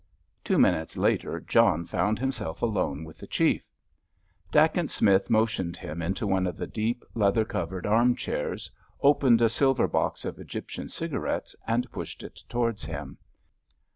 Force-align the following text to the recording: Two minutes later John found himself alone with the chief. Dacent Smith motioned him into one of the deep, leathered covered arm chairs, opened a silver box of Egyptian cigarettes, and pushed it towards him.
Two 0.43 0.57
minutes 0.57 0.97
later 0.97 1.39
John 1.39 1.85
found 1.85 2.17
himself 2.17 2.63
alone 2.63 3.03
with 3.03 3.19
the 3.19 3.27
chief. 3.27 3.69
Dacent 4.51 4.89
Smith 4.89 5.29
motioned 5.29 5.77
him 5.77 6.01
into 6.01 6.25
one 6.25 6.47
of 6.47 6.57
the 6.57 6.65
deep, 6.65 7.05
leathered 7.13 7.49
covered 7.49 7.85
arm 7.85 8.15
chairs, 8.15 8.71
opened 9.03 9.43
a 9.43 9.47
silver 9.49 9.87
box 9.87 10.25
of 10.25 10.39
Egyptian 10.39 10.89
cigarettes, 10.89 11.55
and 11.67 11.91
pushed 11.91 12.23
it 12.23 12.41
towards 12.49 12.83
him. 12.85 13.19